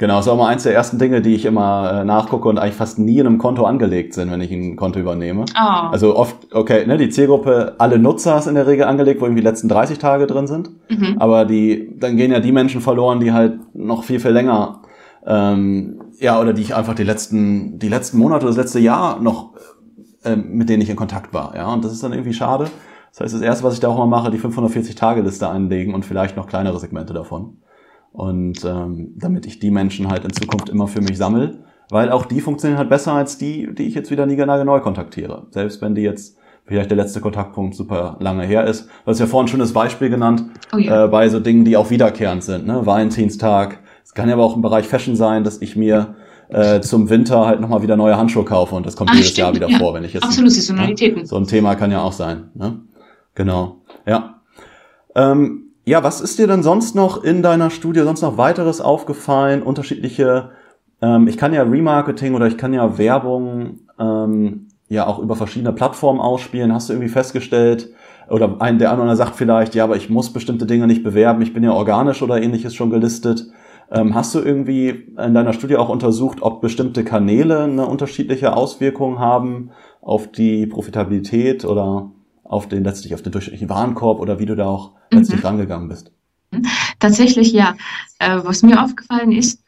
[0.00, 2.58] Genau, das ist auch mal eins der ersten Dinge, die ich immer äh, nachgucke und
[2.58, 5.44] eigentlich fast nie in einem Konto angelegt sind, wenn ich ein Konto übernehme.
[5.54, 5.88] Oh.
[5.90, 9.42] Also oft, okay, ne, die Zielgruppe, alle Nutzer ist in der Regel angelegt, wo irgendwie
[9.42, 10.70] die letzten 30 Tage drin sind.
[10.88, 11.16] Mhm.
[11.18, 14.80] Aber die, dann gehen ja die Menschen verloren, die halt noch viel, viel länger,
[15.26, 19.50] ähm, ja, oder die ich einfach die letzten, die letzten Monate, das letzte Jahr noch,
[20.24, 21.54] äh, mit denen ich in Kontakt war.
[21.54, 22.70] Ja, und das ist dann irgendwie schade.
[23.10, 26.36] Das heißt, das erste, was ich da auch mal mache, die 540-Tage-Liste anlegen und vielleicht
[26.36, 27.58] noch kleinere Segmente davon.
[28.12, 32.26] Und ähm, damit ich die Menschen halt in Zukunft immer für mich sammle, weil auch
[32.26, 35.46] die funktionieren halt besser als die, die ich jetzt wieder nie neu kontaktiere.
[35.50, 38.86] Selbst wenn die jetzt vielleicht der letzte Kontaktpunkt super lange her ist.
[39.04, 41.06] Du hast ja vorhin ein schönes Beispiel genannt, oh ja.
[41.06, 42.86] äh, bei so Dingen, die auch wiederkehrend sind, ne?
[42.86, 43.80] Valentinstag.
[44.04, 46.14] Es kann ja aber auch im Bereich Fashion sein, dass ich mir
[46.48, 49.38] äh, zum Winter halt nochmal wieder neue Handschuhe kaufe und das kommt Ach, jedes stimmt,
[49.38, 49.78] Jahr wieder ja.
[49.78, 50.22] vor, wenn ich jetzt.
[50.22, 51.22] Absolut, Saisonalitäten.
[51.22, 51.26] Ne?
[51.26, 52.50] So ein Thema kann ja auch sein.
[52.54, 52.80] Ne?
[53.34, 53.82] Genau.
[54.06, 54.40] Ja.
[55.14, 59.62] Ähm, ja, was ist dir denn sonst noch in deiner Studie, sonst noch weiteres aufgefallen?
[59.62, 60.50] Unterschiedliche,
[61.02, 65.72] ähm, ich kann ja Remarketing oder ich kann ja Werbung ähm, ja auch über verschiedene
[65.72, 66.72] Plattformen ausspielen.
[66.72, 67.90] Hast du irgendwie festgestellt,
[68.30, 71.52] oder ein, der andere sagt vielleicht, ja, aber ich muss bestimmte Dinge nicht bewerben, ich
[71.52, 73.46] bin ja organisch oder ähnliches schon gelistet.
[73.90, 74.88] Ähm, hast du irgendwie
[75.18, 81.64] in deiner Studie auch untersucht, ob bestimmte Kanäle eine unterschiedliche Auswirkung haben auf die Profitabilität
[81.64, 82.12] oder
[82.50, 85.46] auf den letztlich auf den durchschnittlichen Warenkorb oder wie du da auch letztlich mhm.
[85.46, 86.10] rangegangen bist?
[86.98, 87.76] Tatsächlich ja.
[88.18, 89.62] Äh, was mir aufgefallen ist,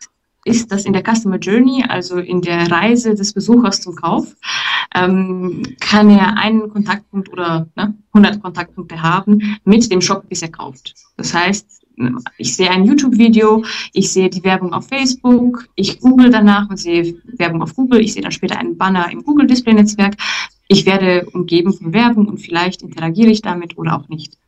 [0.45, 4.35] ist, dass in der Customer Journey, also in der Reise des Besuchers zum Kauf,
[4.97, 10.51] ähm, kann er einen Kontaktpunkt oder ne, 100 Kontaktpunkte haben mit dem Shop, bis er
[10.51, 10.95] kauft.
[11.17, 11.83] Das heißt,
[12.39, 17.15] ich sehe ein YouTube-Video, ich sehe die Werbung auf Facebook, ich google danach und sehe
[17.37, 20.17] Werbung auf Google, ich sehe dann später einen Banner im Google-Display-Netzwerk.
[20.73, 24.39] Ich werde umgeben von Werbung und vielleicht interagiere ich damit oder auch nicht.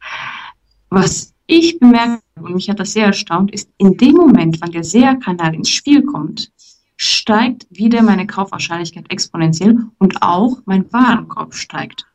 [0.88, 4.84] Was ich bemerke, und mich hat das sehr erstaunt, ist, in dem Moment, wann der
[4.84, 6.50] SEA-Kanal ins Spiel kommt,
[6.96, 12.06] steigt wieder meine Kaufwahrscheinlichkeit exponentiell und auch mein Warenkorb steigt.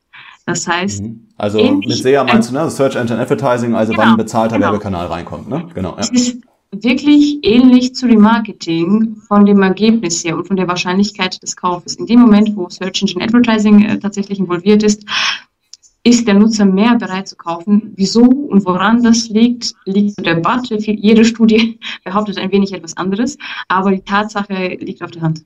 [0.48, 1.28] Das heißt, mhm.
[1.38, 2.68] also mit SEA meinst du, ne?
[2.72, 4.72] Search Engine Advertising, also genau, wann ein bezahlter genau.
[4.72, 5.68] Werbekanal reinkommt, ne?
[5.76, 5.92] Genau.
[5.92, 6.00] Ja.
[6.00, 6.38] Es ist
[6.72, 11.96] wirklich ähnlich zu Remarketing von dem Ergebnis her und von der Wahrscheinlichkeit des Kaufes.
[11.96, 15.06] In dem Moment, wo Search Engine Advertising äh, tatsächlich involviert ist,
[16.04, 17.94] ist der Nutzer mehr bereit zu kaufen.
[17.96, 20.76] Wieso und woran das liegt, liegt in der Debatte.
[20.76, 25.44] Jede Studie behauptet ein wenig etwas anderes, aber die Tatsache liegt auf der Hand.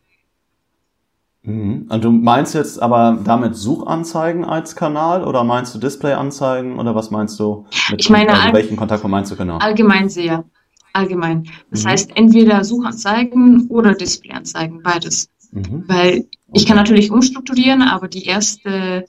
[1.43, 1.87] Mhm.
[1.89, 7.11] Und du meinst jetzt aber damit Suchanzeigen als Kanal oder meinst du Displayanzeigen oder was
[7.11, 7.65] meinst du?
[7.89, 9.57] Mit, ich meine, also welchen Kontakt meinst du genau?
[9.57, 10.45] Allgemein sehr.
[10.93, 11.49] Allgemein.
[11.71, 11.89] Das mhm.
[11.89, 15.29] heißt, entweder Suchanzeigen oder Displayanzeigen, beides.
[15.51, 15.83] Mhm.
[15.87, 19.05] Weil ich kann natürlich umstrukturieren, aber die erste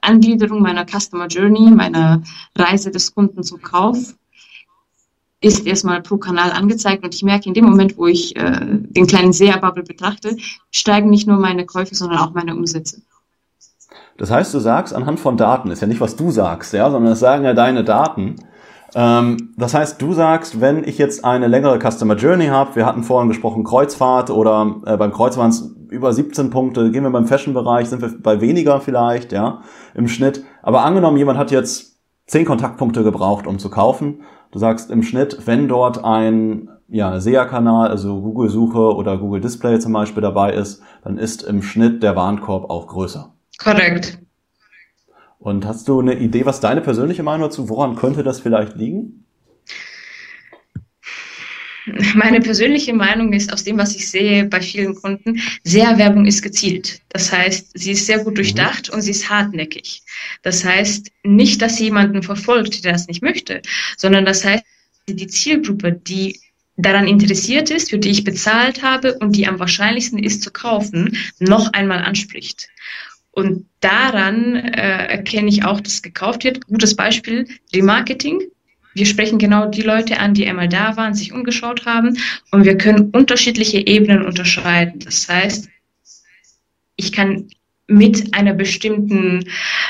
[0.00, 2.22] Angliederung meiner Customer Journey, meiner
[2.56, 4.14] Reise des Kunden zum Kauf,
[5.40, 9.06] ist erstmal pro Kanal angezeigt und ich merke in dem Moment, wo ich äh, den
[9.06, 10.36] kleinen SEA-Bubble betrachte,
[10.70, 13.02] steigen nicht nur meine Käufe, sondern auch meine Umsätze.
[14.16, 17.10] Das heißt, du sagst anhand von Daten, ist ja nicht, was du sagst, ja, sondern
[17.10, 18.36] das sagen ja deine Daten.
[18.94, 23.02] Ähm, das heißt, du sagst, wenn ich jetzt eine längere Customer Journey habe, wir hatten
[23.02, 27.26] vorhin gesprochen Kreuzfahrt oder äh, beim Kreuz waren es über 17 Punkte, gehen wir beim
[27.26, 29.62] Fashion-Bereich, sind wir bei weniger vielleicht, ja,
[29.94, 30.44] im Schnitt.
[30.62, 35.46] Aber angenommen, jemand hat jetzt 10 Kontaktpunkte gebraucht, um zu kaufen Du sagst im Schnitt,
[35.46, 41.18] wenn dort ein ja, SEA-Kanal, also Google-Suche oder Google Display zum Beispiel dabei ist, dann
[41.18, 43.34] ist im Schnitt der Warenkorb auch größer.
[43.58, 44.18] Korrekt.
[45.38, 49.24] Und hast du eine Idee, was deine persönliche Meinung dazu, woran könnte das vielleicht liegen?
[52.14, 57.00] Meine persönliche Meinung ist, aus dem, was ich sehe bei vielen Kunden, SEA-Werbung ist gezielt.
[57.08, 58.36] Das heißt, sie ist sehr gut mhm.
[58.36, 58.94] durchdacht mhm.
[58.94, 60.02] und sie ist hartnäckig.
[60.42, 63.62] Das heißt nicht, dass sie jemanden verfolgt, der das nicht möchte,
[63.96, 64.64] sondern das heißt,
[65.08, 66.38] die Zielgruppe, die
[66.76, 71.16] daran interessiert ist, für die ich bezahlt habe und die am wahrscheinlichsten ist zu kaufen,
[71.38, 72.68] noch einmal anspricht.
[73.38, 76.66] Und daran äh, erkenne ich auch, dass gekauft wird.
[76.66, 78.40] Gutes Beispiel, Remarketing
[78.98, 82.18] wir sprechen genau die Leute an, die einmal da waren, sich umgeschaut haben
[82.50, 84.98] und wir können unterschiedliche Ebenen unterscheiden.
[84.98, 85.68] Das heißt,
[86.96, 87.48] ich kann
[87.86, 89.44] mit einer bestimmten,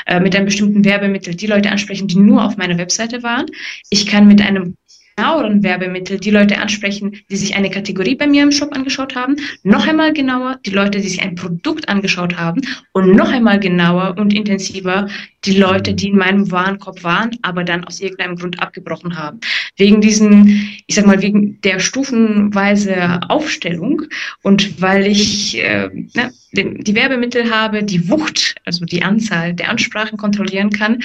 [0.05, 3.47] äh, mit einem bestimmten Werbemittel die Leute ansprechen, die nur auf meiner Webseite waren.
[3.89, 4.75] Ich kann mit einem
[5.19, 9.35] genaueren Werbemittel die Leute ansprechen, die sich eine Kategorie bei mir im Shop angeschaut haben,
[9.63, 12.61] noch einmal genauer die Leute, die sich ein Produkt angeschaut haben
[12.93, 15.09] und noch einmal genauer und intensiver
[15.43, 19.41] die Leute, die in meinem Warenkorb waren, aber dann aus irgendeinem Grund abgebrochen haben.
[19.75, 24.03] Wegen diesen, ich sag mal, wegen der stufenweise Aufstellung
[24.41, 30.17] und weil ich äh, ne, die Werbemittel habe, die Wucht, also die Anzahl der Ansprachen
[30.17, 30.99] kontrollieren kann,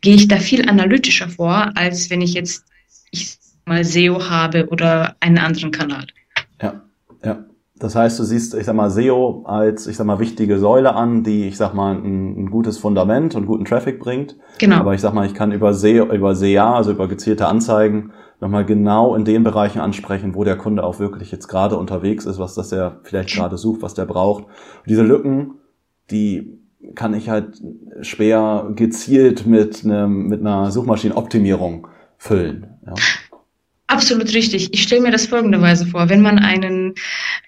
[0.00, 2.64] gehe ich da viel analytischer vor, als wenn ich jetzt
[3.12, 6.06] ich mal SEO habe oder einen anderen Kanal.
[6.60, 6.82] Ja,
[7.24, 7.44] ja.
[7.80, 11.24] Das heißt, du siehst, ich sag mal, SEO als, ich sag mal, wichtige Säule an,
[11.24, 14.36] die, ich sag mal, ein, ein gutes Fundament und guten Traffic bringt.
[14.58, 14.76] Genau.
[14.76, 18.66] Aber ich sag mal, ich kann über SEO, über SEA, also über gezielte Anzeigen, nochmal
[18.66, 22.54] genau in den Bereichen ansprechen, wo der Kunde auch wirklich jetzt gerade unterwegs ist, was
[22.54, 24.44] das er vielleicht gerade sucht, was der braucht.
[24.44, 25.54] Und diese Lücken,
[26.10, 26.58] die
[26.94, 27.62] kann ich halt
[28.02, 31.86] schwer gezielt mit, einem, mit einer Suchmaschinenoptimierung
[32.18, 32.78] füllen.
[32.86, 32.94] Ja.
[33.90, 34.72] Absolut richtig.
[34.72, 36.08] Ich stelle mir das folgenderweise vor.
[36.08, 36.94] Wenn man einen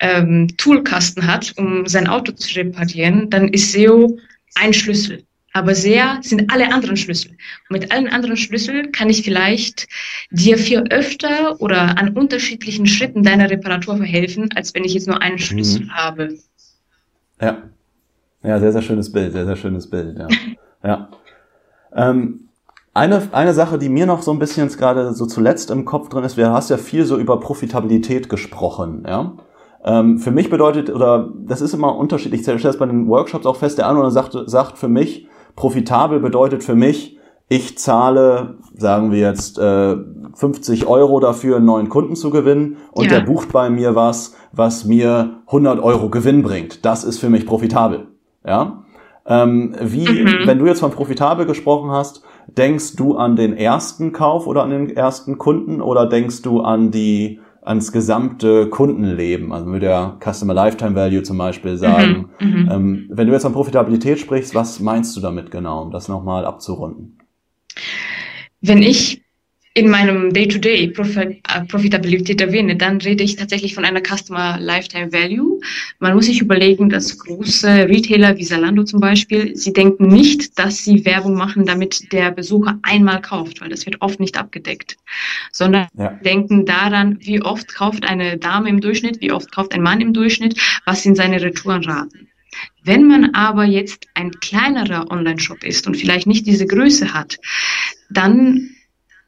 [0.00, 4.18] ähm, Toolkasten hat, um sein Auto zu reparieren, dann ist SEO
[4.56, 5.22] ein Schlüssel.
[5.52, 7.30] Aber SEA sind alle anderen Schlüssel.
[7.68, 9.86] Und mit allen anderen Schlüsseln kann ich vielleicht
[10.32, 15.22] dir viel öfter oder an unterschiedlichen Schritten deiner Reparatur verhelfen, als wenn ich jetzt nur
[15.22, 15.94] einen Schlüssel mhm.
[15.94, 16.38] habe.
[17.40, 17.62] Ja.
[18.42, 20.28] Ja, sehr, sehr schönes Bild, sehr, sehr schönes Bild, ja.
[20.82, 21.08] ja.
[21.94, 22.48] Ähm,
[22.94, 26.08] eine, eine Sache, die mir noch so ein bisschen jetzt gerade so zuletzt im Kopf
[26.08, 29.34] drin ist, wir hast ja viel so über Profitabilität gesprochen, ja.
[29.84, 33.46] Ähm, für mich bedeutet, oder das ist immer unterschiedlich, ich stelle das bei den Workshops
[33.46, 35.26] auch fest, der andere sagt, sagt für mich,
[35.56, 39.96] profitabel bedeutet für mich, ich zahle, sagen wir jetzt, äh,
[40.34, 43.18] 50 Euro dafür, einen neuen Kunden zu gewinnen und ja.
[43.18, 46.84] der bucht bei mir was, was mir 100 Euro Gewinn bringt.
[46.84, 48.06] Das ist für mich profitabel.
[48.46, 48.84] Ja.
[49.26, 50.46] Ähm, wie, mhm.
[50.46, 52.24] wenn du jetzt von profitabel gesprochen hast,
[52.56, 56.90] denkst du an den ersten Kauf oder an den ersten Kunden oder denkst du an
[56.90, 62.30] die ans gesamte Kundenleben, also mit der Customer Lifetime Value zum Beispiel sagen.
[62.40, 65.90] Mhm, mhm, ähm, wenn du jetzt an Profitabilität sprichst, was meinst du damit genau, um
[65.92, 67.18] das nochmal abzurunden?
[68.60, 69.21] Wenn ich
[69.74, 75.12] in meinem Day-to-Day -Day äh, Profitabilität erwähne, dann rede ich tatsächlich von einer Customer Lifetime
[75.12, 75.60] Value.
[75.98, 80.84] Man muss sich überlegen, dass große Retailer wie Zalando zum Beispiel, sie denken nicht, dass
[80.84, 84.96] sie Werbung machen, damit der Besucher einmal kauft, weil das wird oft nicht abgedeckt,
[85.52, 86.10] sondern ja.
[86.22, 90.12] denken daran, wie oft kauft eine Dame im Durchschnitt, wie oft kauft ein Mann im
[90.12, 92.28] Durchschnitt, was sind seine Retourenraten.
[92.84, 97.38] Wenn man aber jetzt ein kleinerer Online-Shop ist und vielleicht nicht diese Größe hat,
[98.10, 98.70] dann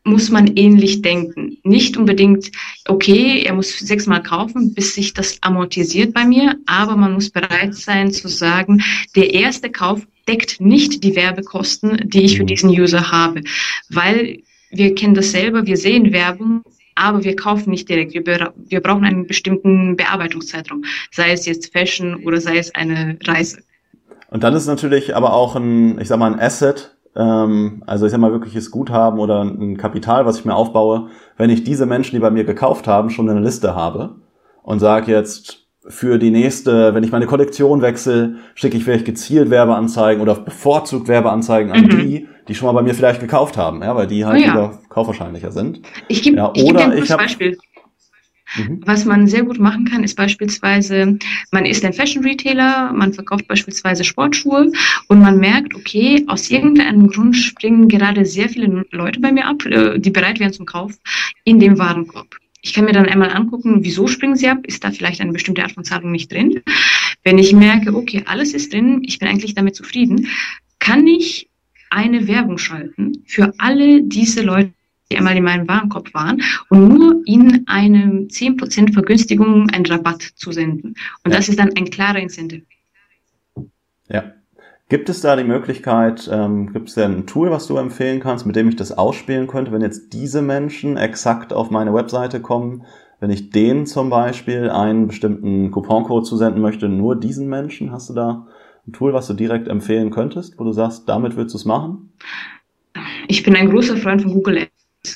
[0.04, 1.56] muss man ähnlich denken.
[1.64, 2.52] Nicht unbedingt,
[2.86, 7.74] okay, er muss sechsmal kaufen, bis sich das amortisiert bei mir, aber man muss bereit
[7.74, 8.82] sein zu sagen,
[9.16, 12.48] der erste Kauf deckt nicht die Werbekosten, die ich für mhm.
[12.48, 13.40] diesen User habe,
[13.88, 16.62] weil wir kennen das selber, wir sehen Werbung,
[16.94, 18.14] aber wir kaufen nicht direkt.
[18.14, 23.62] Wir, wir brauchen einen bestimmten Bearbeitungszeitraum, sei es jetzt Fashion oder sei es eine Reise.
[24.28, 28.20] Und dann ist natürlich aber auch ein, ich sag mal, ein Asset, also ich sag
[28.20, 32.20] mal wirkliches Guthaben oder ein Kapital, was ich mir aufbaue, wenn ich diese Menschen, die
[32.20, 34.16] bei mir gekauft haben, schon eine Liste habe
[34.62, 39.50] und sage jetzt für die nächste, wenn ich meine Kollektion wechsle, schicke ich vielleicht gezielt
[39.50, 41.98] Werbeanzeigen oder bevorzugt Werbeanzeigen an mhm.
[41.98, 44.52] die, die schon mal bei mir vielleicht gekauft haben, ja, weil die halt oh ja.
[44.52, 45.82] wieder kaufwahrscheinlicher sind.
[46.08, 47.58] Ich gebe ja, ich geb dir ein Beispiel.
[48.56, 48.80] Mhm.
[48.84, 51.18] Was man sehr gut machen kann, ist beispielsweise,
[51.50, 54.72] man ist ein Fashion Retailer, man verkauft beispielsweise Sportschuhe
[55.08, 59.64] und man merkt, okay, aus irgendeinem Grund springen gerade sehr viele Leute bei mir ab,
[59.66, 60.92] äh, die bereit wären zum Kauf,
[61.44, 62.36] in dem Warenkorb.
[62.62, 64.66] Ich kann mir dann einmal angucken, wieso springen sie ab?
[64.66, 66.62] Ist da vielleicht eine bestimmte Art von Zahlung nicht drin?
[67.22, 70.28] Wenn ich merke, okay, alles ist drin, ich bin eigentlich damit zufrieden,
[70.78, 71.50] kann ich
[71.90, 74.72] eine Werbung schalten für alle diese Leute,
[75.10, 80.52] die einmal in meinem Warenkorb waren und nur ihnen eine 10% Vergünstigung, einen Rabatt zu
[80.52, 80.94] senden.
[81.24, 81.36] Und ja.
[81.36, 82.62] das ist dann ein klarer Incentive.
[84.08, 84.24] Ja.
[84.90, 88.44] Gibt es da die Möglichkeit, ähm, gibt es da ein Tool, was du empfehlen kannst,
[88.44, 92.84] mit dem ich das ausspielen könnte, wenn jetzt diese Menschen exakt auf meine Webseite kommen,
[93.18, 98.14] wenn ich denen zum Beispiel einen bestimmten Couponcode zusenden möchte, nur diesen Menschen, hast du
[98.14, 98.46] da
[98.86, 102.12] ein Tool, was du direkt empfehlen könntest, wo du sagst, damit willst du es machen?
[103.26, 104.68] Ich bin ein großer Freund von Google.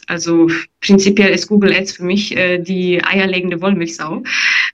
[0.07, 0.49] Also
[0.81, 4.23] prinzipiell ist Google Ads für mich äh, die eierlegende Wollmilchsau,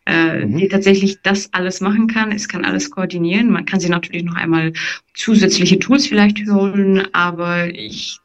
[0.07, 0.57] äh, mhm.
[0.57, 2.33] die tatsächlich das alles machen kann.
[2.33, 3.51] Es kann alles koordinieren.
[3.51, 4.73] Man kann sie natürlich noch einmal
[5.15, 8.19] zusätzliche Tools vielleicht holen, aber ich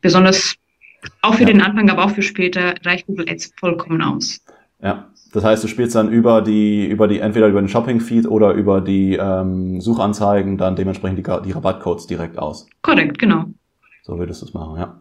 [0.00, 0.56] besonders
[1.22, 1.48] auch für ja.
[1.48, 4.40] den Anfang, aber auch für später reicht Google Ads vollkommen aus.
[4.82, 8.52] Ja, das heißt, du spielst dann über die, über die, entweder über den Shopping-Feed oder
[8.52, 12.66] über die ähm, Suchanzeigen dann dementsprechend die, die Rabattcodes direkt aus.
[12.82, 13.44] Korrekt, genau.
[14.02, 15.00] So würdest du es machen, ja.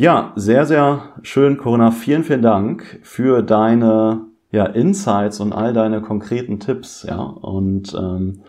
[0.00, 1.90] Ja, sehr, sehr schön, Corinna.
[1.90, 7.02] Vielen, vielen Dank für deine ja, Insights und all deine konkreten Tipps.
[7.02, 8.42] Ja, und ähm,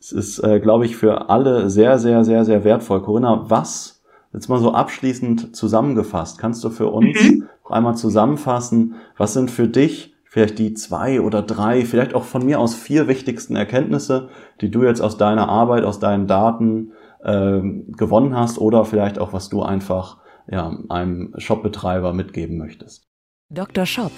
[0.00, 3.02] es ist, äh, glaube ich, für alle sehr, sehr, sehr, sehr wertvoll.
[3.02, 7.46] Corinna, was jetzt mal so abschließend zusammengefasst, kannst du für uns mhm.
[7.62, 8.96] noch einmal zusammenfassen?
[9.16, 13.06] Was sind für dich vielleicht die zwei oder drei, vielleicht auch von mir aus vier
[13.06, 14.28] wichtigsten Erkenntnisse,
[14.60, 17.60] die du jetzt aus deiner Arbeit, aus deinen Daten äh,
[17.96, 20.16] gewonnen hast oder vielleicht auch was du einfach
[20.50, 23.06] ja, einem Shopbetreiber mitgeben möchtest?
[23.50, 23.86] Dr.
[23.86, 24.12] Shop.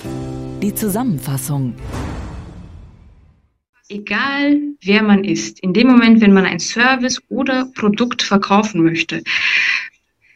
[0.62, 1.74] Die Zusammenfassung.
[3.88, 9.22] Egal wer man ist, in dem Moment, wenn man ein Service oder Produkt verkaufen möchte,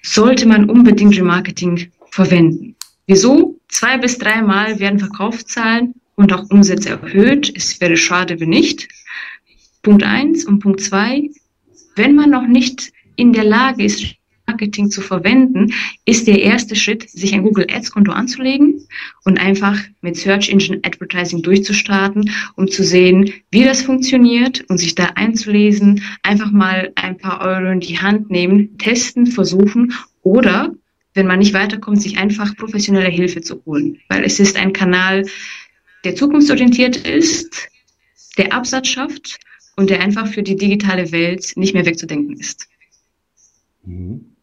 [0.03, 2.77] sollte man unbedingt Remarketing verwenden.
[3.07, 3.59] Wieso?
[3.69, 7.53] Zwei bis dreimal werden Verkaufszahlen und auch Umsätze erhöht.
[7.55, 8.89] Es wäre schade, wenn nicht.
[9.83, 11.31] Punkt eins und Punkt zwei,
[11.95, 14.16] wenn man noch nicht in der Lage ist,
[14.47, 15.73] Marketing zu verwenden,
[16.05, 18.87] ist der erste Schritt, sich ein Google Ads Konto anzulegen
[19.25, 24.95] und einfach mit Search Engine Advertising durchzustarten, um zu sehen, wie das funktioniert und sich
[24.95, 30.73] da einzulesen, einfach mal ein paar Euro in die Hand nehmen, testen, versuchen oder
[31.15, 35.25] wenn man nicht weiterkommt, sich einfach professionelle Hilfe zu holen, weil es ist ein Kanal,
[36.05, 37.69] der zukunftsorientiert ist,
[38.39, 39.41] der Absatz schafft
[39.77, 42.69] und der einfach für die digitale Welt nicht mehr wegzudenken ist.
[43.85, 44.36] Mhm.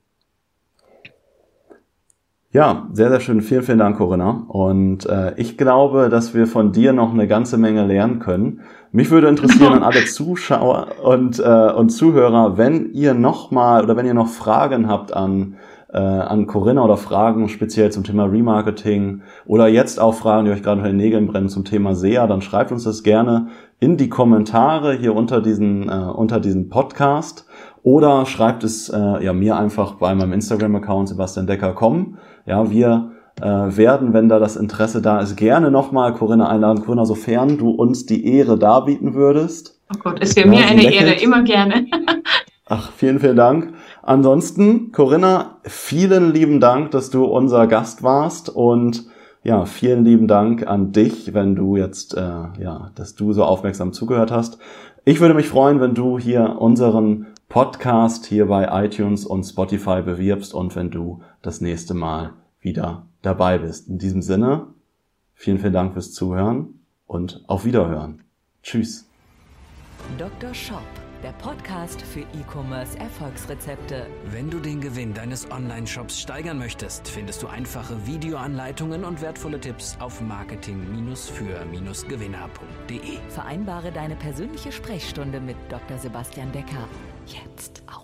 [2.53, 3.41] Ja, sehr, sehr schön.
[3.41, 4.45] Vielen, vielen Dank, Corinna.
[4.47, 8.61] Und äh, ich glaube, dass wir von dir noch eine ganze Menge lernen können.
[8.91, 13.97] Mich würde interessieren an alle Zuschauer und, äh, und Zuhörer, wenn ihr noch mal oder
[13.97, 15.55] wenn ihr noch Fragen habt an
[15.91, 20.63] äh, an Corinna oder Fragen speziell zum Thema Remarketing oder jetzt auch Fragen, die euch
[20.63, 23.47] gerade unter den Nägeln brennen zum Thema SEA, dann schreibt uns das gerne
[23.79, 27.45] in die Kommentare hier unter diesen, äh, unter diesen Podcast
[27.83, 32.17] oder schreibt es äh, ja mir einfach bei meinem Instagram-Account Sebastian Decker kommen.
[32.45, 36.84] Ja, wir äh, werden, wenn da das Interesse da ist, gerne nochmal Corinna einladen.
[36.84, 39.79] Corinna, sofern du uns die Ehre darbieten würdest.
[39.93, 41.10] Oh Gott, es wäre ja, mir eine lächelt.
[41.10, 41.86] Ehre, immer gerne.
[42.65, 43.73] Ach, vielen, vielen Dank.
[44.01, 49.06] Ansonsten, Corinna, vielen lieben Dank, dass du unser Gast warst und
[49.43, 53.91] ja, vielen lieben Dank an dich, wenn du jetzt, äh, ja, dass du so aufmerksam
[53.91, 54.58] zugehört hast.
[55.03, 60.55] Ich würde mich freuen, wenn du hier unseren Podcast hier bei iTunes und Spotify bewirbst
[60.55, 63.87] und wenn du das nächste Mal wieder dabei bist.
[63.87, 64.73] In diesem Sinne,
[65.35, 68.23] vielen, vielen Dank fürs Zuhören und auf Wiederhören.
[68.63, 69.07] Tschüss.
[70.17, 70.51] Dr.
[70.51, 70.81] Shop
[71.23, 74.07] der Podcast für E-Commerce Erfolgsrezepte.
[74.31, 79.95] Wenn du den Gewinn deines Online-Shops steigern möchtest, findest du einfache Videoanleitungen und wertvolle Tipps
[79.99, 83.19] auf marketing-für-gewinner.de.
[83.29, 85.97] Vereinbare deine persönliche Sprechstunde mit Dr.
[85.97, 86.89] Sebastian Decker
[87.27, 88.02] jetzt auf.